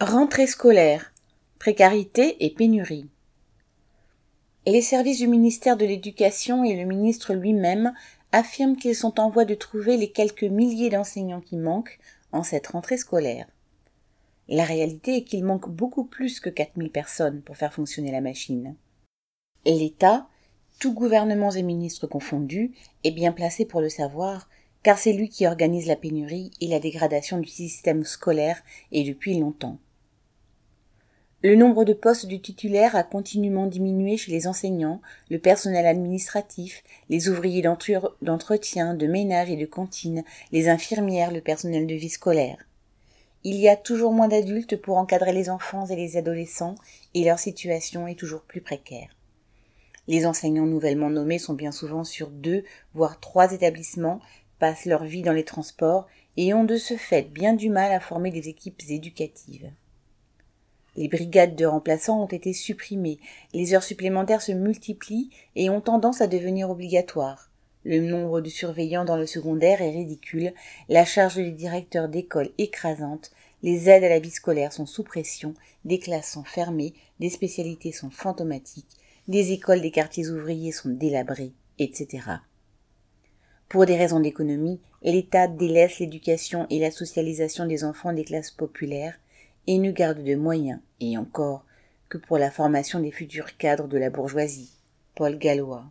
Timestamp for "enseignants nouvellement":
50.26-51.08